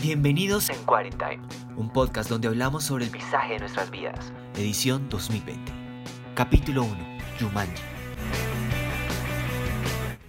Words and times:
Bienvenidos 0.00 0.70
en 0.70 0.76
Quarantine, 0.84 1.40
un 1.76 1.92
podcast 1.92 2.30
donde 2.30 2.46
hablamos 2.46 2.84
sobre 2.84 3.06
el 3.06 3.10
visaje 3.10 3.54
de 3.54 3.58
nuestras 3.58 3.90
vidas, 3.90 4.32
edición 4.54 5.08
2020. 5.08 5.72
Capítulo 6.36 6.84
1, 6.84 6.96
Jumanji. 7.40 7.82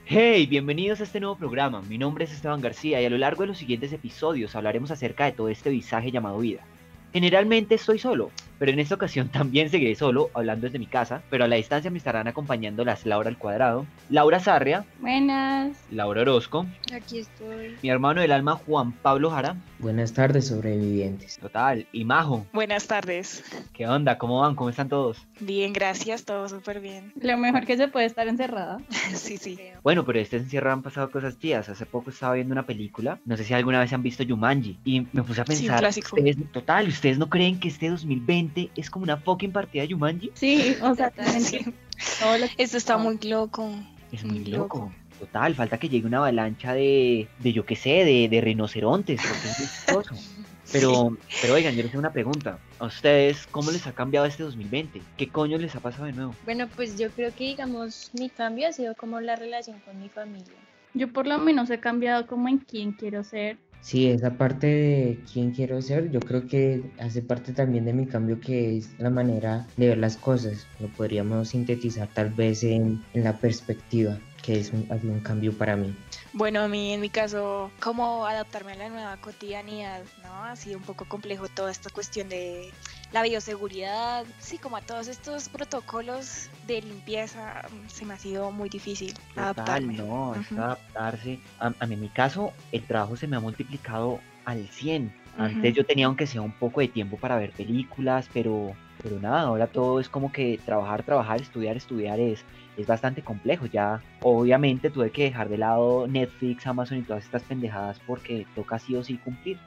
Hey, 0.05 0.47
bienvenidos 0.47 1.01
a 1.01 1.03
este 1.03 1.19
nuevo 1.19 1.37
programa. 1.37 1.83
Mi 1.83 1.99
nombre 1.99 2.25
es 2.25 2.31
Esteban 2.31 2.61
García 2.61 2.99
y 2.99 3.05
a 3.05 3.11
lo 3.11 3.19
largo 3.19 3.43
de 3.43 3.47
los 3.47 3.59
siguientes 3.59 3.93
episodios 3.93 4.55
hablaremos 4.55 4.89
acerca 4.89 5.25
de 5.25 5.33
todo 5.33 5.49
este 5.49 5.69
visaje 5.69 6.11
llamado 6.11 6.39
vida. 6.39 6.65
Generalmente 7.13 7.75
estoy 7.75 7.99
solo, 7.99 8.31
pero 8.59 8.71
en 8.71 8.79
esta 8.79 8.95
ocasión 8.95 9.29
también 9.31 9.69
seguiré 9.69 9.95
solo, 9.95 10.29
hablando 10.33 10.67
desde 10.67 10.77
mi 10.79 10.85
casa, 10.87 11.21
pero 11.29 11.45
a 11.45 11.47
la 11.47 11.55
distancia 11.55 11.89
me 11.89 11.97
estarán 11.97 12.27
acompañando 12.27 12.85
las 12.85 13.05
Laura 13.05 13.29
al 13.29 13.37
cuadrado, 13.37 13.85
Laura 14.09 14.39
Sarria, 14.39 14.85
Buenas, 14.99 15.77
Laura 15.91 16.21
Orozco, 16.21 16.65
Aquí 16.93 17.19
estoy. 17.19 17.75
mi 17.81 17.89
hermano 17.89 18.21
del 18.21 18.31
alma 18.31 18.55
Juan 18.55 18.91
Pablo 18.91 19.31
Jara, 19.31 19.55
Buenas 19.79 20.11
tardes, 20.13 20.47
sobrevivientes. 20.47 21.37
total, 21.39 21.87
y 21.93 22.03
Majo. 22.03 22.45
Buenas 22.51 22.85
tardes. 22.87 23.43
¿Qué 23.73 23.87
onda? 23.87 24.17
¿Cómo 24.17 24.41
van? 24.41 24.55
¿Cómo 24.55 24.69
están 24.69 24.89
todos? 24.89 25.25
Bien, 25.39 25.71
gracias, 25.71 26.25
todo 26.25 26.49
súper 26.49 26.81
bien. 26.81 27.13
lo 27.21 27.37
mejor 27.37 27.65
que 27.65 27.77
se 27.77 27.87
puede 27.87 28.05
estar 28.05 28.27
encerrada. 28.27 28.77
Sí, 29.13 29.37
sí. 29.37 29.57
Bueno, 29.81 30.05
pero 30.05 30.19
este 30.19 30.35
encierro 30.37 30.71
han 30.73 30.81
pasado 30.81 31.09
cosas 31.11 31.37
tías. 31.37 31.69
Hace 31.69 31.85
poco 31.85 32.09
estaba 32.09 32.33
viendo 32.33 32.51
una 32.53 32.65
película, 32.65 33.19
no 33.25 33.37
sé 33.37 33.43
si 33.45 33.53
alguna 33.53 33.79
vez 33.79 33.93
han 33.93 34.03
visto 34.03 34.23
Jumanji, 34.27 34.77
y 34.83 35.07
me 35.13 35.23
puse 35.23 35.41
a 35.41 35.45
Sí, 35.45 35.53
un 35.53 35.59
pensar, 35.59 35.79
clásico. 35.79 36.15
¿ustedes, 36.17 36.37
total, 36.51 36.87
¿ustedes 36.89 37.17
no 37.17 37.29
creen 37.29 37.59
que 37.59 37.69
este 37.69 37.89
2020 37.89 38.48
es 38.75 38.89
como 38.89 39.03
una 39.03 39.17
fucking 39.17 39.51
partida 39.51 39.83
de 39.83 39.93
Jumanji? 39.93 40.31
Sí, 40.33 40.75
o 40.81 40.95
sea, 40.95 41.11
Sí. 41.39 41.65
Esto 42.57 42.77
está 42.77 42.97
muy 42.97 43.17
loco. 43.23 43.69
Es 44.11 44.23
muy 44.23 44.39
Muy 44.39 44.51
loco. 44.51 44.77
loco. 44.79 44.93
Total, 45.19 45.53
falta 45.53 45.77
que 45.77 45.89
llegue 45.89 46.07
una 46.07 46.19
avalancha 46.19 46.73
de, 46.73 47.27
de 47.39 47.51
yo 47.53 47.65
qué 47.65 47.75
sé, 47.75 48.05
de, 48.05 48.29
de 48.29 48.41
rinocerontes, 48.41 49.19
porque 49.21 50.09
es. 50.09 50.19
Pero, 50.71 51.17
pero 51.41 51.55
oigan, 51.55 51.73
yo 51.75 51.81
les 51.81 51.89
tengo 51.89 51.99
una 52.01 52.13
pregunta. 52.13 52.59
¿A 52.77 52.85
ustedes 52.85 53.47
cómo 53.47 53.71
les 53.71 53.87
ha 53.87 53.91
cambiado 53.91 54.27
este 54.27 54.43
2020? 54.43 55.01
¿Qué 55.17 55.27
coño 55.27 55.57
les 55.57 55.75
ha 55.75 55.79
pasado 55.79 56.05
de 56.05 56.11
nuevo? 56.13 56.35
Bueno, 56.45 56.67
pues 56.75 56.95
yo 56.95 57.09
creo 57.09 57.33
que, 57.33 57.45
digamos, 57.45 58.11
mi 58.13 58.29
cambio 58.29 58.67
ha 58.67 58.71
sido 58.71 58.93
como 58.93 59.19
la 59.19 59.35
relación 59.35 59.79
con 59.79 59.99
mi 59.99 60.09
familia. 60.09 60.53
Yo 60.93 61.11
por 61.11 61.25
lo 61.25 61.39
menos 61.39 61.71
he 61.71 61.79
cambiado 61.79 62.27
como 62.27 62.49
en 62.49 62.59
quién 62.59 62.91
quiero 62.91 63.23
ser. 63.23 63.57
Sí, 63.81 64.07
esa 64.09 64.37
parte 64.37 64.67
de 64.67 65.23
quién 65.31 65.51
quiero 65.51 65.81
ser, 65.81 66.11
yo 66.11 66.23
creo 66.25 66.45
que 66.47 66.91
hace 66.97 67.21
parte 67.23 67.53
también 67.53 67.85
de 67.85 67.93
mi 67.93 68.07
cambio 68.07 68.39
que 68.39 68.77
es 68.77 68.95
la 68.99 69.09
manera 69.09 69.67
de 69.77 69.87
ver 69.87 69.97
las 69.97 70.17
cosas. 70.17 70.69
Lo 70.77 70.91
podríamos 70.91 71.49
sintetizar 71.49 72.11
tal 72.13 72.33
vez 72.33 72.63
en, 72.63 73.07
en 73.13 73.23
la 73.23 73.39
perspectiva, 73.39 74.21
que 74.41 74.59
es 74.59 74.73
un, 74.73 74.85
un 74.89 75.21
cambio 75.21 75.57
para 75.57 75.77
mí. 75.77 75.97
Bueno, 76.39 76.61
a 76.61 76.69
mí 76.69 76.93
en 76.93 77.01
mi 77.01 77.09
caso, 77.09 77.69
cómo 77.81 78.25
adaptarme 78.25 78.71
a 78.71 78.75
la 78.75 78.87
nueva 78.87 79.17
cotidianidad, 79.17 80.03
¿no? 80.23 80.45
Ha 80.45 80.55
sido 80.55 80.77
un 80.77 80.85
poco 80.85 81.03
complejo 81.03 81.49
toda 81.49 81.69
esta 81.69 81.89
cuestión 81.89 82.29
de 82.29 82.71
la 83.11 83.23
bioseguridad, 83.23 84.25
sí, 84.39 84.57
como 84.57 84.77
a 84.77 84.81
todos 84.81 85.09
estos 85.09 85.49
protocolos 85.49 86.49
de 86.65 86.81
limpieza, 86.81 87.61
mm, 87.69 87.89
se 87.89 88.05
me 88.05 88.13
ha 88.13 88.17
sido 88.17 88.51
muy 88.51 88.69
difícil 88.69 89.13
Total, 89.35 89.35
adaptarme. 89.37 89.97
no, 89.97 90.33
es 90.33 90.49
Ujú. 90.49 90.61
adaptarse. 90.61 91.39
A, 91.59 91.73
a 91.77 91.85
mí 91.85 91.95
en 91.95 91.99
mi 91.99 92.09
caso, 92.09 92.53
el 92.71 92.85
trabajo 92.87 93.17
se 93.17 93.27
me 93.27 93.35
ha 93.35 93.41
multiplicado 93.41 94.21
al 94.45 94.65
100. 94.69 95.13
Antes 95.39 95.73
yo 95.73 95.85
tenía 95.85 96.07
aunque 96.07 96.27
sea 96.27 96.41
un 96.41 96.51
poco 96.51 96.81
de 96.81 96.89
tiempo 96.89 97.17
para 97.17 97.37
ver 97.37 97.51
películas, 97.51 98.29
pero, 98.33 98.73
pero 99.01 99.19
nada, 99.19 99.41
ahora 99.41 99.67
todo 99.67 99.99
es 99.99 100.09
como 100.09 100.31
que 100.31 100.59
trabajar, 100.65 101.03
trabajar, 101.03 101.41
estudiar, 101.41 101.77
estudiar 101.77 102.19
es, 102.19 102.43
es 102.77 102.85
bastante 102.85 103.21
complejo. 103.21 103.65
Ya 103.65 104.01
obviamente 104.21 104.89
tuve 104.89 105.11
que 105.11 105.23
dejar 105.23 105.47
de 105.47 105.57
lado 105.57 106.07
Netflix, 106.07 106.67
Amazon 106.67 106.97
y 106.97 107.03
todas 107.03 107.23
estas 107.23 107.43
pendejadas 107.43 107.99
porque 108.05 108.45
toca 108.53 108.79
sí 108.79 108.95
o 108.95 109.03
sí 109.03 109.17
cumplir. 109.17 109.57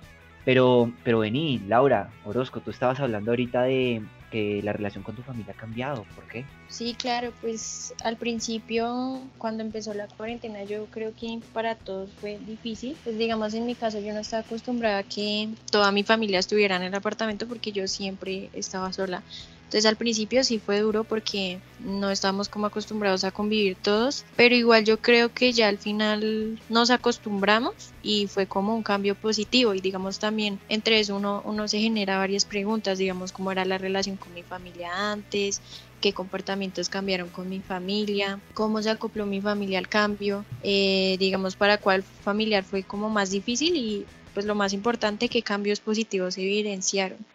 Pero, 0.45 0.91
pero 1.05 1.21
vení, 1.21 1.61
Laura, 1.69 2.11
Orozco, 2.25 2.61
tú 2.61 2.71
estabas 2.71 3.01
hablando 3.01 3.31
ahorita 3.31 3.63
de 3.63 4.03
que 4.33 4.63
la 4.63 4.73
relación 4.73 5.05
con 5.05 5.15
tu 5.15 5.23
familia 5.23 5.53
ha 5.53 5.61
cambiado. 5.61 6.07
¿Por 6.15 6.27
qué? 6.27 6.47
Sí, 6.69 6.95
claro, 6.95 7.33
pues 7.43 7.95
al 8.03 8.17
principio, 8.17 9.21
cuando 9.37 9.63
empezó 9.63 9.93
la 9.93 10.09
cuarentena, 10.09 10.65
yo 10.65 10.87
creo 10.87 11.15
que 11.15 11.41
para 11.53 11.75
todos 11.75 12.11
fue 12.19 12.39
difícil. 12.39 12.97
Pues 13.05 13.19
digamos, 13.19 13.53
en 13.53 13.67
mi 13.67 13.75
caso, 13.75 14.01
yo 14.01 14.15
no 14.15 14.21
estaba 14.21 14.43
acostumbrada 14.43 14.99
a 14.99 15.03
que 15.03 15.51
toda 15.71 15.93
mi 15.93 16.03
familia 16.03 16.39
estuviera 16.39 16.77
en 16.77 16.83
el 16.83 16.95
apartamento 16.95 17.47
porque 17.47 17.73
yo 17.73 17.87
siempre 17.87 18.49
estaba 18.55 18.91
sola. 18.93 19.23
Entonces 19.73 19.89
al 19.89 19.97
principio 19.97 20.45
sí 20.45 20.59
fue 20.59 20.81
duro 20.81 21.03
porque 21.03 21.59
no 21.79 22.11
estábamos 22.11 22.51
como 22.51 22.67
acostumbrados 22.67 23.25
a 23.25 23.31
convivir 23.31 23.75
todos, 23.75 24.27
pero 24.37 24.55
igual 24.55 24.85
yo 24.85 25.01
creo 25.01 25.33
que 25.33 25.55
ya 25.55 25.69
al 25.69 25.79
final 25.79 26.61
nos 26.69 26.91
acostumbramos 26.91 27.73
y 28.03 28.27
fue 28.27 28.47
como 28.47 28.75
un 28.75 28.83
cambio 28.83 29.15
positivo 29.15 29.73
y 29.73 29.81
digamos 29.81 30.19
también 30.19 30.61
entre 30.69 31.01
eso 31.01 31.17
uno, 31.17 31.41
uno 31.47 31.69
se 31.69 31.79
genera 31.79 32.19
varias 32.19 32.45
preguntas, 32.45 32.99
digamos 32.99 33.33
cómo 33.33 33.51
era 33.51 33.65
la 33.65 33.79
relación 33.79 34.19
con 34.19 34.35
mi 34.35 34.43
familia 34.43 35.11
antes, 35.11 35.63
qué 36.03 36.13
comportamientos 36.13 36.91
cambiaron 36.91 37.31
con 37.31 37.49
mi 37.49 37.61
familia, 37.61 38.41
cómo 38.53 38.83
se 38.83 38.91
acopló 38.91 39.25
mi 39.25 39.41
familia 39.41 39.79
al 39.79 39.89
cambio, 39.89 40.45
eh, 40.63 41.17
digamos 41.19 41.57
para 41.57 41.79
cuál 41.79 42.03
familiar 42.03 42.63
fue 42.63 42.83
como 42.83 43.09
más 43.09 43.31
difícil 43.31 43.75
y 43.75 44.05
pues 44.35 44.45
lo 44.45 44.55
más 44.55 44.75
importante 44.75 45.31
qué 45.31 45.41
cambios 45.41 45.81
positivos 45.81 46.35
se 46.35 46.43
evidenciaron. 46.43 47.32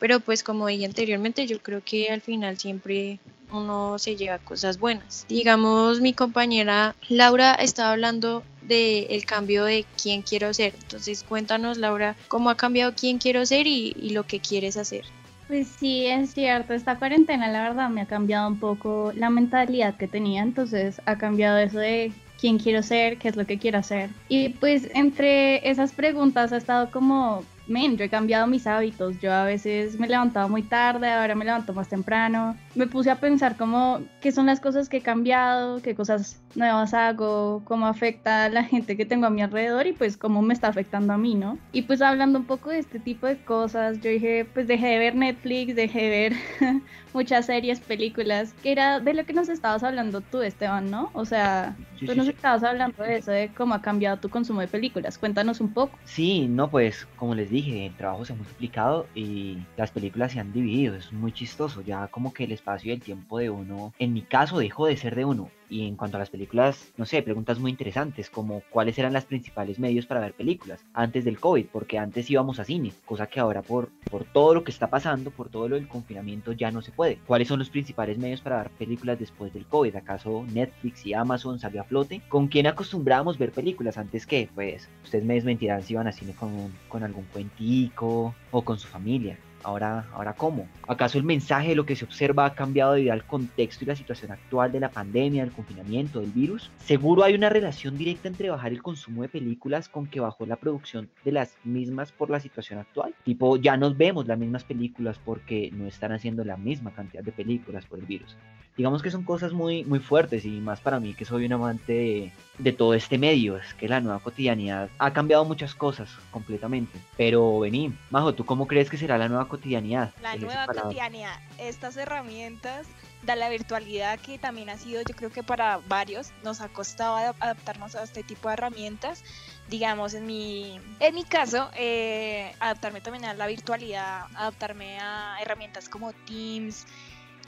Pero 0.00 0.18
pues 0.18 0.42
como 0.42 0.66
dije 0.66 0.86
anteriormente, 0.86 1.46
yo 1.46 1.60
creo 1.60 1.82
que 1.84 2.10
al 2.10 2.22
final 2.22 2.58
siempre 2.58 3.20
uno 3.52 3.98
se 3.98 4.16
lleva 4.16 4.38
cosas 4.38 4.80
buenas. 4.80 5.26
Digamos, 5.28 6.00
mi 6.00 6.12
compañera 6.12 6.96
Laura 7.08 7.54
estaba 7.54 7.92
hablando 7.92 8.42
del 8.62 9.24
cambio 9.26 9.64
de 9.64 9.84
quién 10.02 10.22
quiero 10.22 10.52
ser. 10.54 10.74
Entonces 10.82 11.22
cuéntanos, 11.22 11.78
Laura, 11.78 12.16
cómo 12.28 12.50
ha 12.50 12.56
cambiado 12.56 12.94
quién 12.98 13.18
quiero 13.18 13.44
ser 13.46 13.66
y, 13.66 13.94
y 14.00 14.10
lo 14.10 14.24
que 14.24 14.40
quieres 14.40 14.76
hacer. 14.76 15.04
Pues 15.48 15.66
sí, 15.66 16.06
es 16.06 16.32
cierto, 16.32 16.74
esta 16.74 16.96
cuarentena 16.96 17.48
la 17.48 17.62
verdad 17.62 17.90
me 17.90 18.02
ha 18.02 18.06
cambiado 18.06 18.46
un 18.46 18.60
poco 18.60 19.12
la 19.16 19.30
mentalidad 19.30 19.96
que 19.96 20.06
tenía, 20.06 20.42
entonces 20.42 21.02
ha 21.06 21.18
cambiado 21.18 21.58
eso 21.58 21.80
de 21.80 22.12
quién 22.40 22.58
quiero 22.58 22.82
ser, 22.82 23.18
qué 23.18 23.28
es 23.28 23.36
lo 23.36 23.44
que 23.44 23.58
quiero 23.58 23.78
hacer. 23.78 24.10
Y 24.28 24.50
pues 24.50 24.88
entre 24.94 25.68
esas 25.68 25.92
preguntas 25.92 26.52
ha 26.52 26.56
estado 26.56 26.90
como, 26.92 27.44
men, 27.70 27.96
yo 27.96 28.04
he 28.04 28.08
cambiado 28.08 28.46
mis 28.46 28.66
hábitos, 28.66 29.20
yo 29.20 29.32
a 29.32 29.44
veces 29.44 29.98
me 29.98 30.08
levantaba 30.08 30.48
muy 30.48 30.62
tarde, 30.62 31.10
ahora 31.10 31.34
me 31.34 31.44
levanto 31.44 31.72
más 31.72 31.88
temprano. 31.88 32.56
Me 32.74 32.86
puse 32.86 33.10
a 33.10 33.16
pensar 33.20 33.56
como 33.56 34.00
qué 34.20 34.30
son 34.30 34.46
las 34.46 34.60
cosas 34.60 34.88
que 34.88 34.98
he 34.98 35.02
cambiado, 35.02 35.82
qué 35.82 35.94
cosas 35.94 36.40
nuevas 36.54 36.94
hago, 36.94 37.62
cómo 37.64 37.86
afecta 37.86 38.44
a 38.44 38.48
la 38.48 38.64
gente 38.64 38.96
que 38.96 39.04
tengo 39.04 39.26
a 39.26 39.30
mi 39.30 39.42
alrededor 39.42 39.86
y 39.86 39.92
pues 39.92 40.16
cómo 40.16 40.40
me 40.42 40.54
está 40.54 40.68
afectando 40.68 41.12
a 41.12 41.18
mí, 41.18 41.34
¿no? 41.34 41.58
Y 41.72 41.82
pues 41.82 42.00
hablando 42.02 42.38
un 42.38 42.44
poco 42.44 42.70
de 42.70 42.78
este 42.78 43.00
tipo 43.00 43.26
de 43.26 43.38
cosas, 43.38 44.00
yo 44.00 44.10
dije, 44.10 44.46
pues 44.52 44.68
dejé 44.68 44.86
de 44.86 44.98
ver 44.98 45.14
Netflix, 45.16 45.74
dejé 45.74 46.00
de 46.02 46.08
ver 46.10 46.32
muchas 47.12 47.46
series, 47.46 47.80
películas, 47.80 48.54
que 48.62 48.72
era 48.72 49.00
de 49.00 49.14
lo 49.14 49.24
que 49.24 49.32
nos 49.32 49.48
estabas 49.48 49.82
hablando 49.82 50.20
tú, 50.20 50.40
Esteban, 50.42 50.90
¿no? 50.90 51.10
O 51.12 51.24
sea, 51.24 51.76
Sí, 51.98 52.06
tú 52.06 52.12
sí, 52.12 52.18
nos 52.18 52.26
sí. 52.28 52.32
estabas 52.32 52.62
hablando 52.64 53.02
de 53.02 53.16
eso, 53.18 53.30
de 53.30 53.52
cómo 53.54 53.74
ha 53.74 53.82
cambiado 53.82 54.16
tu 54.18 54.30
consumo 54.30 54.60
de 54.60 54.68
películas. 54.68 55.18
Cuéntanos 55.18 55.60
un 55.60 55.74
poco. 55.74 55.98
Sí, 56.04 56.46
no, 56.48 56.70
pues 56.70 57.06
como 57.16 57.34
les 57.34 57.50
dije, 57.50 57.86
el 57.86 57.94
trabajo 57.96 58.24
se 58.24 58.32
ha 58.32 58.36
multiplicado 58.36 59.06
y 59.14 59.58
las 59.76 59.90
películas 59.90 60.32
se 60.32 60.40
han 60.40 60.52
dividido, 60.52 60.96
es 60.96 61.12
muy 61.12 61.30
chistoso, 61.32 61.82
ya 61.82 62.08
como 62.08 62.32
que 62.32 62.44
el 62.44 62.52
espacio 62.60 62.90
y 62.90 62.94
el 62.94 63.02
tiempo 63.02 63.38
de 63.38 63.50
uno, 63.50 63.92
en 63.98 64.12
mi 64.12 64.22
caso 64.22 64.58
dejó 64.58 64.86
de 64.86 64.96
ser 64.96 65.16
de 65.16 65.24
uno. 65.24 65.50
Y 65.70 65.86
en 65.86 65.94
cuanto 65.94 66.16
a 66.16 66.20
las 66.20 66.30
películas, 66.30 66.88
no 66.96 67.06
sé, 67.06 67.22
preguntas 67.22 67.60
muy 67.60 67.70
interesantes 67.70 68.28
como 68.28 68.60
cuáles 68.70 68.98
eran 68.98 69.12
los 69.12 69.24
principales 69.24 69.78
medios 69.78 70.04
para 70.04 70.20
ver 70.20 70.32
películas 70.32 70.84
antes 70.94 71.24
del 71.24 71.38
COVID, 71.38 71.66
porque 71.66 71.96
antes 71.96 72.28
íbamos 72.28 72.58
a 72.58 72.64
cine, 72.64 72.92
cosa 73.06 73.28
que 73.28 73.38
ahora 73.38 73.62
por, 73.62 73.88
por 74.10 74.24
todo 74.24 74.52
lo 74.52 74.64
que 74.64 74.72
está 74.72 74.88
pasando, 74.88 75.30
por 75.30 75.48
todo 75.48 75.68
lo 75.68 75.76
del 75.76 75.86
confinamiento 75.86 76.50
ya 76.52 76.72
no 76.72 76.82
se 76.82 76.90
puede. 76.90 77.18
¿Cuáles 77.24 77.46
son 77.46 77.60
los 77.60 77.70
principales 77.70 78.18
medios 78.18 78.40
para 78.40 78.58
ver 78.58 78.70
películas 78.70 79.20
después 79.20 79.52
del 79.54 79.64
COVID? 79.64 79.94
¿Acaso 79.94 80.44
Netflix 80.52 81.06
y 81.06 81.14
Amazon 81.14 81.60
salió 81.60 81.82
a 81.82 81.84
flote? 81.84 82.20
¿Con 82.28 82.48
quién 82.48 82.66
acostumbrábamos 82.66 83.38
ver 83.38 83.52
películas 83.52 83.96
antes 83.96 84.26
que? 84.26 84.48
Pues 84.52 84.88
ustedes 85.04 85.24
me 85.24 85.34
desmentirán 85.34 85.84
si 85.84 85.92
iban 85.92 86.08
a 86.08 86.12
cine 86.12 86.34
con, 86.34 86.72
con 86.88 87.04
algún 87.04 87.26
cuentico 87.32 88.34
o 88.50 88.62
con 88.62 88.76
su 88.76 88.88
familia. 88.88 89.38
Ahora, 89.62 90.06
ahora 90.12 90.32
cómo? 90.34 90.66
¿Acaso 90.88 91.18
el 91.18 91.24
mensaje 91.24 91.70
de 91.70 91.74
lo 91.74 91.86
que 91.86 91.96
se 91.96 92.04
observa 92.04 92.46
ha 92.46 92.54
cambiado 92.54 92.94
debido 92.94 93.12
al 93.12 93.24
contexto 93.24 93.84
y 93.84 93.88
la 93.88 93.96
situación 93.96 94.32
actual 94.32 94.72
de 94.72 94.80
la 94.80 94.90
pandemia, 94.90 95.44
del 95.44 95.52
confinamiento, 95.52 96.20
del 96.20 96.30
virus? 96.30 96.70
Seguro 96.84 97.24
hay 97.24 97.34
una 97.34 97.48
relación 97.48 97.96
directa 97.96 98.28
entre 98.28 98.50
bajar 98.50 98.72
el 98.72 98.82
consumo 98.82 99.22
de 99.22 99.28
películas 99.28 99.88
con 99.88 100.06
que 100.06 100.20
bajó 100.20 100.46
la 100.46 100.56
producción 100.56 101.08
de 101.24 101.32
las 101.32 101.54
mismas 101.64 102.12
por 102.12 102.30
la 102.30 102.40
situación 102.40 102.78
actual. 102.78 103.14
Tipo, 103.24 103.56
ya 103.56 103.76
nos 103.76 103.96
vemos 103.96 104.26
las 104.26 104.38
mismas 104.38 104.64
películas 104.64 105.18
porque 105.24 105.70
no 105.72 105.86
están 105.86 106.12
haciendo 106.12 106.44
la 106.44 106.56
misma 106.56 106.92
cantidad 106.92 107.22
de 107.22 107.32
películas 107.32 107.84
por 107.86 107.98
el 107.98 108.06
virus. 108.06 108.36
Digamos 108.76 109.02
que 109.02 109.10
son 109.10 109.24
cosas 109.24 109.52
muy, 109.52 109.84
muy 109.84 109.98
fuertes 109.98 110.44
y 110.44 110.60
más 110.60 110.80
para 110.80 111.00
mí 111.00 111.12
que 111.12 111.24
soy 111.24 111.44
un 111.44 111.52
amante 111.52 111.92
de, 111.92 112.32
de 112.58 112.72
todo 112.72 112.94
este 112.94 113.18
medio. 113.18 113.56
Es 113.56 113.74
que 113.74 113.88
la 113.88 114.00
nueva 114.00 114.20
cotidianidad 114.20 114.88
ha 114.98 115.12
cambiado 115.12 115.44
muchas 115.44 115.74
cosas 115.74 116.08
completamente. 116.30 116.98
Pero 117.16 117.60
vení, 117.60 117.92
Majo, 118.10 118.34
¿tú 118.34 118.44
cómo 118.44 118.66
crees 118.66 118.88
que 118.88 118.96
será 118.96 119.18
la 119.18 119.28
nueva 119.28 119.48
cotidianidad? 119.50 120.14
La 120.22 120.36
nueva 120.36 120.66
cotidianidad, 120.66 121.38
estas 121.58 121.96
herramientas 121.98 122.86
da 123.22 123.36
la 123.36 123.50
virtualidad 123.50 124.18
que 124.18 124.38
también 124.38 124.70
ha 124.70 124.78
sido, 124.78 125.02
yo 125.02 125.14
creo 125.14 125.30
que 125.30 125.42
para 125.42 125.76
varios 125.88 126.30
nos 126.42 126.62
ha 126.62 126.68
costado 126.68 127.18
adap- 127.18 127.36
adaptarnos 127.40 127.94
a 127.94 128.02
este 128.02 128.22
tipo 128.22 128.48
de 128.48 128.54
herramientas, 128.54 129.22
digamos, 129.68 130.14
en 130.14 130.24
mi, 130.26 130.80
en 131.00 131.14
mi 131.14 131.24
caso, 131.24 131.70
eh, 131.76 132.54
adaptarme 132.60 133.02
también 133.02 133.26
a 133.26 133.34
la 133.34 133.46
virtualidad, 133.46 134.24
adaptarme 134.34 134.98
a 135.00 135.36
herramientas 135.42 135.90
como 135.90 136.14
Teams, 136.14 136.86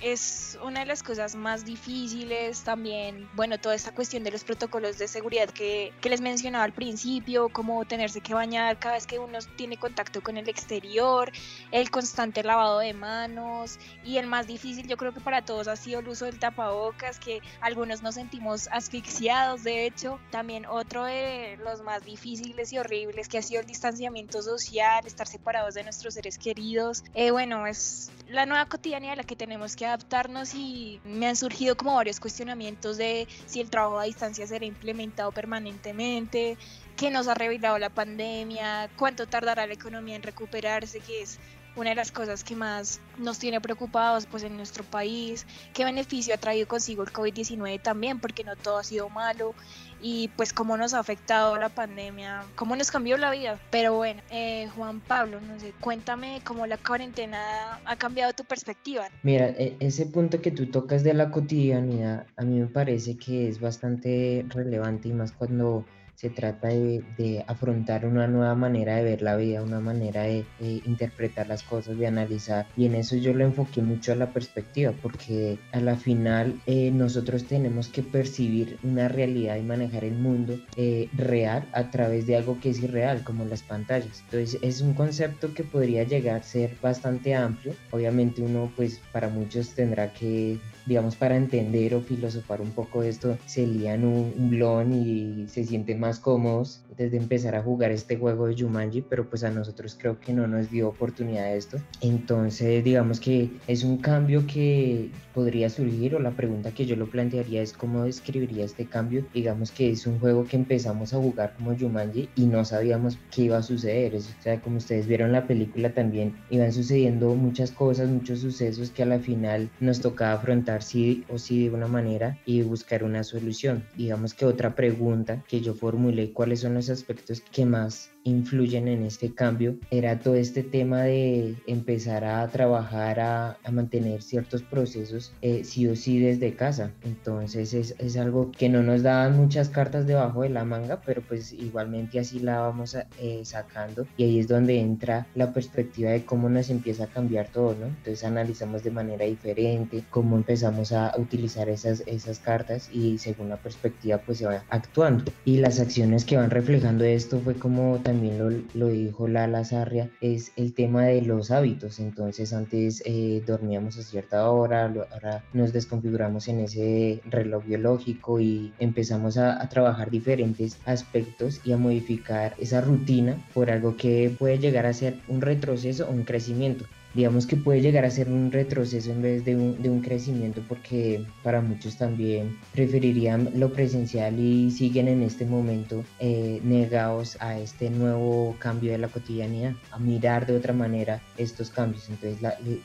es 0.00 0.58
una 0.62 0.80
de 0.80 0.86
las 0.86 1.02
cosas 1.02 1.34
más 1.34 1.64
difíciles 1.64 2.62
también, 2.62 3.28
bueno, 3.34 3.58
toda 3.58 3.74
esta 3.74 3.92
cuestión 3.92 4.24
de 4.24 4.30
los 4.30 4.44
protocolos 4.44 4.98
de 4.98 5.08
seguridad 5.08 5.48
que, 5.50 5.92
que, 6.00 6.08
les 6.08 6.20
mencionaba 6.20 6.64
al 6.64 6.72
principio, 6.72 7.48
como 7.48 7.84
tenerse 7.84 8.20
que 8.20 8.34
bañar 8.34 8.78
cada 8.78 8.94
vez 8.94 9.06
que 9.06 9.18
uno 9.18 9.38
tiene 9.56 9.76
contacto 9.76 10.22
con 10.22 10.36
el 10.36 10.48
exterior, 10.48 11.30
el 11.70 11.90
constante 11.90 12.42
lavado 12.42 12.78
de 12.80 12.94
manos 12.94 13.78
y 14.04 14.18
el 14.18 14.26
más 14.26 14.46
difícil 14.46 14.86
yo 14.86 14.96
creo 14.96 15.12
que 15.12 15.20
para 15.20 15.44
todos 15.44 15.68
ha 15.68 15.76
sido 15.76 16.00
el 16.00 16.08
uso 16.08 16.26
del 16.26 16.38
tapabocas, 16.38 17.18
que 17.18 17.40
algunos 17.60 18.02
nos 18.02 18.14
sentimos 18.14 18.68
asfixiados, 18.72 19.64
de 19.64 19.86
hecho, 19.86 20.18
también 20.30 20.66
otro 20.66 21.04
de 21.04 21.58
los 21.62 21.82
más 21.82 22.04
difíciles 22.04 22.72
y 22.72 22.78
horribles 22.78 23.28
que 23.28 23.38
ha 23.38 23.42
sido 23.42 23.60
el 23.60 23.66
distanciamiento 23.66 24.42
social, 24.42 25.06
estar 25.06 25.26
separados 25.26 25.74
de 25.74 25.84
nuestros 25.84 26.14
seres 26.14 26.38
queridos. 26.38 27.04
Eh, 27.14 27.30
bueno, 27.30 27.66
es 27.66 28.10
la 28.28 28.46
nueva 28.46 28.66
cotidianidad 28.66 29.16
la 29.16 29.24
que 29.24 29.36
tenemos 29.36 29.76
que 29.76 29.81
adaptarnos 29.84 30.54
y 30.54 31.00
me 31.04 31.26
han 31.26 31.36
surgido 31.36 31.76
como 31.76 31.94
varios 31.94 32.20
cuestionamientos 32.20 32.96
de 32.96 33.28
si 33.46 33.60
el 33.60 33.70
trabajo 33.70 33.98
a 33.98 34.04
distancia 34.04 34.46
será 34.46 34.64
implementado 34.64 35.32
permanentemente, 35.32 36.56
qué 36.96 37.10
nos 37.10 37.28
ha 37.28 37.34
revelado 37.34 37.78
la 37.78 37.90
pandemia, 37.90 38.90
cuánto 38.96 39.26
tardará 39.26 39.66
la 39.66 39.74
economía 39.74 40.16
en 40.16 40.22
recuperarse, 40.22 41.00
que 41.00 41.22
es 41.22 41.38
una 41.76 41.90
de 41.90 41.96
las 41.96 42.12
cosas 42.12 42.44
que 42.44 42.56
más 42.56 43.00
nos 43.18 43.38
tiene 43.38 43.60
preocupados 43.60 44.26
pues 44.26 44.42
en 44.42 44.56
nuestro 44.56 44.84
país, 44.84 45.46
qué 45.72 45.84
beneficio 45.84 46.34
ha 46.34 46.38
traído 46.38 46.68
consigo 46.68 47.02
el 47.02 47.12
COVID-19 47.12 47.80
también, 47.80 48.20
porque 48.20 48.44
no 48.44 48.56
todo 48.56 48.78
ha 48.78 48.84
sido 48.84 49.08
malo 49.08 49.54
y 50.02 50.28
pues 50.36 50.52
cómo 50.52 50.76
nos 50.76 50.94
ha 50.94 50.98
afectado 50.98 51.56
la 51.56 51.68
pandemia, 51.68 52.44
cómo 52.56 52.74
nos 52.76 52.90
cambió 52.90 53.16
la 53.16 53.30
vida. 53.30 53.58
Pero 53.70 53.94
bueno, 53.94 54.20
eh, 54.30 54.68
Juan 54.76 55.00
Pablo, 55.00 55.40
no 55.40 55.58
sé, 55.60 55.72
cuéntame 55.80 56.40
cómo 56.44 56.66
la 56.66 56.76
cuarentena 56.76 57.80
ha 57.84 57.96
cambiado 57.96 58.32
tu 58.32 58.44
perspectiva. 58.44 59.08
Mira, 59.22 59.48
e, 59.48 59.76
ese 59.80 60.06
punto 60.06 60.40
que 60.40 60.50
tú 60.50 60.66
tocas 60.66 61.04
de 61.04 61.14
la 61.14 61.30
cotidianidad, 61.30 62.26
a 62.36 62.42
mí 62.42 62.58
me 62.58 62.66
parece 62.66 63.16
que 63.16 63.48
es 63.48 63.60
bastante 63.60 64.44
relevante 64.48 65.08
y 65.08 65.12
más 65.12 65.32
cuando 65.32 65.84
se 66.14 66.30
trata 66.30 66.68
de, 66.68 67.44
afrontar 67.46 68.06
una 68.06 68.26
nueva 68.26 68.54
manera 68.54 68.96
de 68.96 69.02
ver 69.02 69.22
la 69.22 69.36
vida, 69.36 69.62
una 69.62 69.80
manera 69.80 70.22
de, 70.22 70.44
interpretar 70.60 71.48
las 71.48 71.62
cosas, 71.62 71.98
de 71.98 72.06
analizar. 72.06 72.66
Y 72.76 72.86
en 72.86 72.94
eso 72.94 73.16
yo 73.16 73.34
lo 73.34 73.44
enfoqué 73.44 73.82
mucho 73.82 74.12
a 74.12 74.16
la 74.16 74.32
perspectiva, 74.32 74.92
porque 75.02 75.58
a 75.72 75.80
la 75.80 75.96
final 75.96 76.60
eh, 76.66 76.90
nosotros 76.90 77.44
tenemos 77.44 77.88
que 77.88 78.02
percibir 78.02 78.78
una 78.82 79.08
realidad 79.08 79.56
y 79.56 79.62
manejar 79.62 80.04
el 80.04 80.14
mundo 80.14 80.58
eh, 80.76 81.08
real 81.14 81.64
a 81.72 81.90
través 81.90 82.26
de 82.26 82.36
algo 82.36 82.58
que 82.60 82.70
es 82.70 82.82
irreal, 82.82 83.24
como 83.24 83.44
las 83.44 83.62
pantallas. 83.62 84.22
Entonces 84.24 84.58
es 84.62 84.80
un 84.80 84.94
concepto 84.94 85.52
que 85.54 85.64
podría 85.64 86.04
llegar 86.04 86.36
a 86.36 86.42
ser 86.42 86.76
bastante 86.80 87.34
amplio. 87.34 87.74
Obviamente 87.90 88.42
uno, 88.42 88.70
pues 88.76 89.00
para 89.12 89.28
muchos 89.28 89.74
tendrá 89.74 90.12
que 90.12 90.58
digamos, 90.86 91.16
para 91.16 91.36
entender 91.36 91.94
o 91.94 92.00
filosofar 92.00 92.60
un 92.60 92.70
poco 92.70 93.02
esto, 93.02 93.38
se 93.46 93.66
lían 93.66 94.04
un, 94.04 94.34
un 94.36 94.50
blon 94.50 94.92
y 94.92 95.46
se 95.48 95.64
sienten 95.64 96.00
más 96.00 96.11
cómodos 96.18 96.82
desde 96.96 97.16
empezar 97.16 97.54
a 97.54 97.62
jugar 97.62 97.90
este 97.90 98.16
juego 98.16 98.46
de 98.46 98.60
Jumanji, 98.60 99.02
pero 99.02 99.28
pues 99.28 99.44
a 99.44 99.50
nosotros 99.50 99.96
creo 99.98 100.18
que 100.20 100.32
no 100.32 100.46
nos 100.46 100.70
dio 100.70 100.88
oportunidad 100.88 101.44
de 101.44 101.56
esto. 101.56 101.78
Entonces, 102.00 102.84
digamos 102.84 103.20
que 103.20 103.50
es 103.66 103.84
un 103.84 103.98
cambio 103.98 104.46
que 104.46 105.10
podría 105.34 105.70
surgir 105.70 106.14
o 106.14 106.20
la 106.20 106.32
pregunta 106.32 106.72
que 106.72 106.86
yo 106.86 106.96
lo 106.96 107.08
plantearía 107.08 107.62
es 107.62 107.72
cómo 107.72 108.04
describiría 108.04 108.64
este 108.64 108.86
cambio. 108.86 109.24
Digamos 109.32 109.70
que 109.70 109.90
es 109.90 110.06
un 110.06 110.18
juego 110.18 110.44
que 110.44 110.56
empezamos 110.56 111.14
a 111.14 111.18
jugar 111.18 111.54
como 111.56 111.76
Jumanji 111.76 112.28
y 112.36 112.46
no 112.46 112.64
sabíamos 112.64 113.18
qué 113.30 113.42
iba 113.42 113.58
a 113.58 113.62
suceder. 113.62 114.14
O 114.14 114.20
sea, 114.20 114.60
como 114.60 114.76
ustedes 114.76 115.06
vieron 115.06 115.32
la 115.32 115.46
película 115.46 115.92
también 115.94 116.34
iban 116.50 116.72
sucediendo 116.72 117.34
muchas 117.34 117.70
cosas, 117.70 118.08
muchos 118.08 118.40
sucesos 118.40 118.90
que 118.90 119.02
a 119.02 119.06
la 119.06 119.18
final 119.18 119.70
nos 119.80 120.00
tocaba 120.00 120.34
afrontar 120.34 120.82
sí 120.82 121.24
o 121.28 121.38
sí 121.38 121.64
de 121.64 121.70
una 121.70 121.86
manera 121.86 122.38
y 122.44 122.62
buscar 122.62 123.04
una 123.04 123.24
solución. 123.24 123.84
Digamos 123.96 124.34
que 124.34 124.44
otra 124.44 124.74
pregunta 124.74 125.42
que 125.48 125.60
yo 125.60 125.74
formulé, 125.92 126.32
¿cuáles 126.32 126.60
son 126.60 126.72
los 126.72 126.88
aspectos 126.88 127.42
que 127.52 127.66
más 127.66 128.12
influyen 128.24 128.88
en 128.88 129.04
este 129.04 129.34
cambio 129.34 129.76
era 129.90 130.18
todo 130.18 130.34
este 130.34 130.62
tema 130.62 131.02
de 131.02 131.56
empezar 131.66 132.24
a 132.24 132.46
trabajar, 132.48 133.20
a, 133.20 133.58
mantener 133.70 134.22
ciertos 134.22 134.62
procesos 134.62 135.32
eh, 135.40 135.64
sí 135.64 135.88
o 135.88 135.96
sí 135.96 136.18
desde 136.18 136.54
casa. 136.54 136.90
Entonces 137.04 137.72
es, 137.72 137.94
es, 137.98 138.16
algo 138.18 138.52
que 138.52 138.68
no 138.68 138.82
nos 138.82 139.02
daban 139.02 139.36
muchas 139.36 139.70
cartas 139.70 140.06
debajo 140.06 140.42
de 140.42 140.50
la 140.50 140.64
manga, 140.64 141.00
pero 141.00 141.22
pues 141.22 141.54
igualmente 141.54 142.18
así 142.18 142.38
la 142.38 142.60
vamos 142.60 142.94
eh, 143.18 143.40
sacando 143.44 144.06
y 144.18 144.24
ahí 144.24 144.38
es 144.38 144.48
donde 144.48 144.78
entra 144.78 145.26
la 145.34 145.54
perspectiva 145.54 146.10
de 146.10 146.24
cómo 146.26 146.50
nos 146.50 146.68
empieza 146.68 147.04
a 147.04 147.06
cambiar 147.06 147.48
todo, 147.48 147.74
¿no? 147.74 147.86
Entonces 147.86 148.24
analizamos 148.24 148.82
de 148.82 148.90
manera 148.90 149.24
diferente 149.24 150.04
cómo 150.10 150.36
empezamos 150.36 150.92
a 150.92 151.14
utilizar 151.16 151.70
esas, 151.70 152.02
esas 152.06 152.38
cartas 152.40 152.90
y 152.92 153.16
según 153.16 153.48
la 153.48 153.56
perspectiva 153.56 154.18
pues 154.18 154.38
se 154.38 154.46
va 154.46 154.62
actuando. 154.68 155.32
Y 155.46 155.56
las 155.56 155.80
acciones 155.82 156.24
que 156.24 156.36
van 156.36 156.50
reflejando 156.50 157.04
esto 157.04 157.40
fue 157.40 157.54
como 157.54 157.98
también 157.98 158.38
lo, 158.38 158.50
lo 158.74 158.88
dijo 158.88 159.28
Lala 159.28 159.64
Sarria, 159.64 160.08
es 160.20 160.52
el 160.56 160.72
tema 160.72 161.04
de 161.04 161.22
los 161.22 161.50
hábitos. 161.50 162.00
Entonces 162.00 162.52
antes 162.52 163.02
eh, 163.04 163.42
dormíamos 163.46 163.98
a 163.98 164.02
cierta 164.02 164.50
hora, 164.50 164.84
ahora 165.12 165.44
nos 165.52 165.72
desconfiguramos 165.72 166.48
en 166.48 166.60
ese 166.60 167.20
reloj 167.28 167.64
biológico 167.64 168.40
y 168.40 168.72
empezamos 168.78 169.36
a, 169.36 169.62
a 169.62 169.68
trabajar 169.68 170.10
diferentes 170.10 170.78
aspectos 170.86 171.60
y 171.64 171.72
a 171.72 171.76
modificar 171.76 172.54
esa 172.58 172.80
rutina 172.80 173.36
por 173.52 173.70
algo 173.70 173.96
que 173.96 174.34
puede 174.38 174.58
llegar 174.58 174.86
a 174.86 174.92
ser 174.92 175.18
un 175.28 175.40
retroceso 175.40 176.06
o 176.08 176.12
un 176.12 176.24
crecimiento 176.24 176.86
digamos 177.14 177.46
que 177.46 177.56
puede 177.56 177.80
llegar 177.80 178.04
a 178.04 178.10
ser 178.10 178.28
un 178.28 178.50
retroceso 178.50 179.10
en 179.10 179.22
vez 179.22 179.44
de 179.44 179.56
un, 179.56 179.82
de 179.82 179.90
un, 179.90 180.00
crecimiento 180.00 180.62
porque 180.68 181.24
para 181.42 181.60
muchos 181.60 181.96
también 181.96 182.58
preferirían 182.72 183.50
lo 183.54 183.72
presencial 183.72 184.38
y 184.38 184.70
siguen 184.70 185.08
en 185.08 185.22
este 185.22 185.46
momento 185.46 186.04
eh, 186.18 186.60
negados 186.64 187.36
a 187.40 187.58
este 187.58 187.90
nuevo 187.90 188.56
cambio 188.58 188.92
de 188.92 188.98
la 188.98 189.08
cotidianidad, 189.08 189.74
a 189.90 189.98
mirar 189.98 190.46
de 190.46 190.56
otra 190.56 190.72
manera 190.72 191.20
estos 191.36 191.70
cambios. 191.70 192.08
Entonces 192.08 192.38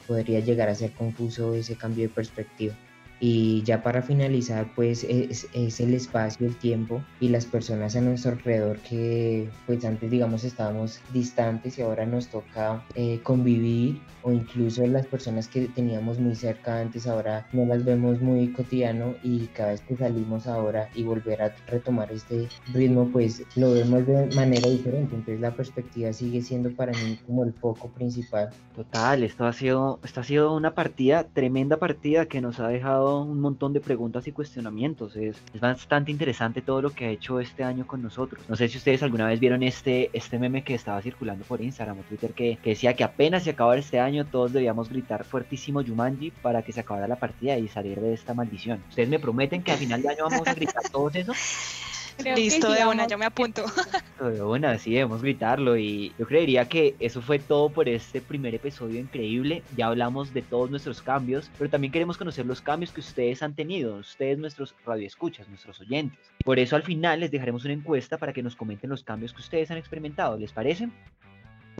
podría 0.05 0.39
llegar 0.39 0.69
a 0.69 0.75
ser 0.75 0.91
confuso 0.91 1.53
ese 1.53 1.75
cambio 1.75 2.03
de 2.03 2.09
perspectiva. 2.09 2.75
Y 3.19 3.63
ya 3.63 3.81
para 3.81 4.01
finalizar, 4.01 4.67
pues 4.75 5.03
es, 5.03 5.47
es, 5.53 5.79
el 5.79 5.93
espacio, 5.93 6.45
el 6.45 6.55
tiempo 6.55 7.01
y 7.19 7.29
las 7.29 7.45
personas 7.45 7.95
a 7.95 8.01
nuestro 8.01 8.31
alrededor 8.31 8.77
que 8.79 9.49
pues 9.65 9.83
antes 9.85 10.11
digamos 10.11 10.43
estábamos 10.43 11.01
distantes 11.13 11.77
y 11.77 11.81
ahora 11.81 12.05
nos 12.05 12.27
toca 12.27 12.83
eh, 12.95 13.19
convivir 13.23 13.99
o 14.23 14.31
incluso 14.31 14.85
las 14.87 15.05
personas 15.07 15.47
que 15.47 15.67
teníamos 15.67 16.19
muy 16.19 16.35
cerca 16.35 16.79
antes 16.79 17.07
ahora 17.07 17.47
no 17.53 17.65
las 17.65 17.85
vemos 17.85 18.21
muy 18.21 18.51
cotidiano 18.51 19.15
y 19.23 19.47
cada 19.47 19.71
vez 19.71 19.81
que 19.81 19.95
salimos 19.95 20.47
ahora 20.47 20.89
y 20.93 21.03
volver 21.03 21.41
a 21.41 21.55
retomar 21.67 22.11
este 22.11 22.47
ritmo 22.73 23.09
pues 23.11 23.43
lo 23.55 23.73
vemos 23.73 24.05
de 24.05 24.27
manera 24.35 24.69
diferente. 24.69 25.15
Entonces 25.15 25.39
la 25.39 25.51
perspectiva 25.51 26.13
sigue 26.13 26.41
siendo 26.41 26.71
para 26.71 26.91
mí 26.91 27.17
como 27.25 27.43
el 27.43 27.53
foco 27.53 27.89
principal. 27.89 28.49
Total, 28.75 29.23
esto 29.23 29.45
ha 29.45 29.53
sido, 29.53 29.99
esto 30.03 30.21
ha 30.21 30.23
sido 30.23 30.53
una 30.53 30.73
partida, 30.73 31.23
tremenda 31.23 31.77
partida 31.77 32.25
que 32.25 32.41
nos 32.41 32.59
ha 32.59 32.67
dejado 32.67 33.06
un 33.15 33.39
montón 33.41 33.73
de 33.73 33.79
preguntas 33.79 34.27
y 34.27 34.31
cuestionamientos. 34.31 35.15
Es, 35.15 35.37
es, 35.53 35.61
bastante 35.61 36.11
interesante 36.11 36.61
todo 36.61 36.81
lo 36.81 36.91
que 36.91 37.05
ha 37.05 37.09
hecho 37.09 37.39
este 37.39 37.63
año 37.63 37.85
con 37.87 38.01
nosotros. 38.01 38.43
No 38.47 38.55
sé 38.55 38.67
si 38.67 38.77
ustedes 38.77 39.03
alguna 39.03 39.27
vez 39.27 39.39
vieron 39.39 39.63
este, 39.63 40.09
este 40.13 40.39
meme 40.39 40.63
que 40.63 40.75
estaba 40.75 41.01
circulando 41.01 41.45
por 41.45 41.61
Instagram 41.61 41.99
o 41.99 42.03
Twitter 42.03 42.33
que, 42.33 42.57
que 42.61 42.71
decía 42.71 42.95
que 42.95 43.03
apenas 43.03 43.43
se 43.43 43.51
acabara 43.51 43.79
este 43.79 43.99
año 43.99 44.25
todos 44.25 44.53
debíamos 44.53 44.89
gritar 44.89 45.23
fuertísimo 45.23 45.83
Jumanji 45.83 46.31
para 46.31 46.61
que 46.61 46.71
se 46.71 46.79
acabara 46.79 47.07
la 47.07 47.17
partida 47.17 47.57
y 47.57 47.67
salir 47.67 47.99
de 47.99 48.13
esta 48.13 48.33
maldición. 48.33 48.83
¿Ustedes 48.89 49.09
me 49.09 49.19
prometen 49.19 49.63
que 49.63 49.71
a 49.71 49.77
final 49.77 50.01
de 50.01 50.09
año 50.09 50.25
vamos 50.29 50.47
a 50.47 50.53
gritar 50.53 50.83
todos 50.91 51.15
eso? 51.15 51.33
Listo, 52.35 52.71
de 52.71 52.85
una, 52.85 53.07
yo 53.07 53.17
me 53.17 53.25
apunto. 53.25 53.63
De 54.19 54.41
una, 54.41 54.77
sí, 54.79 54.91
debemos 54.91 55.21
gritarlo. 55.21 55.77
Y 55.77 56.11
yo 56.17 56.25
creería 56.25 56.67
que 56.67 56.95
eso 56.99 57.21
fue 57.21 57.37
todo 57.39 57.69
por 57.69 57.87
este 57.87 58.19
primer 58.19 58.55
episodio 58.55 58.99
increíble. 58.99 59.63
Ya 59.75 59.87
hablamos 59.87 60.33
de 60.33 60.41
todos 60.41 60.71
nuestros 60.71 61.01
cambios, 61.01 61.51
pero 61.57 61.69
también 61.69 61.93
queremos 61.93 62.17
conocer 62.17 62.45
los 62.45 62.61
cambios 62.61 62.91
que 62.91 63.01
ustedes 63.01 63.43
han 63.43 63.53
tenido, 63.53 63.95
ustedes, 63.97 64.39
nuestros 64.39 64.73
radioescuchas, 64.85 65.47
nuestros 65.47 65.79
oyentes. 65.79 66.19
Por 66.43 66.57
eso 66.59 66.75
al 66.75 66.83
final 66.83 67.19
les 67.19 67.31
dejaremos 67.31 67.63
una 67.65 67.73
encuesta 67.73 68.17
para 68.17 68.33
que 68.33 68.41
nos 68.41 68.55
comenten 68.55 68.89
los 68.89 69.03
cambios 69.03 69.33
que 69.33 69.41
ustedes 69.41 69.69
han 69.69 69.77
experimentado. 69.77 70.37
¿Les 70.37 70.51
parece? 70.51 70.89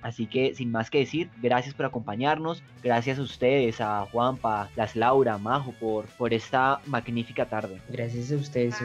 Así 0.02 0.28
que 0.28 0.54
sin 0.54 0.72
más 0.72 0.90
que 0.90 1.00
decir, 1.00 1.30
gracias 1.42 1.74
por 1.74 1.86
acompañarnos, 1.86 2.62
gracias 2.84 3.20
a 3.20 3.22
ustedes, 3.22 3.82
a 3.82 4.06
Juanpa, 4.12 4.70
las 4.76 4.96
Laura, 4.96 5.38
Majo, 5.38 5.72
por, 5.74 6.06
por 6.06 6.34
esta 6.34 6.80
magnífica 6.86 7.46
tarde. 7.46 7.82
Gracias 7.90 8.32
a 8.32 8.36
ustedes. 8.36 8.76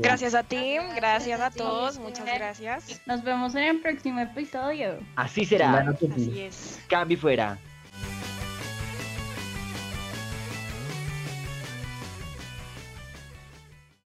Gracias 0.00 0.34
a 0.34 0.42
ti, 0.42 0.76
gracias 0.96 1.40
a 1.40 1.50
todos, 1.50 1.98
muchas 1.98 2.24
gracias. 2.24 3.00
Nos 3.06 3.22
vemos 3.22 3.54
en 3.54 3.64
el 3.64 3.80
próximo 3.80 4.20
episodio. 4.20 4.98
Así 5.16 5.44
será. 5.44 5.94
Así 6.14 6.40
es. 6.40 6.80
Cambio 6.88 7.18
fuera. 7.18 7.58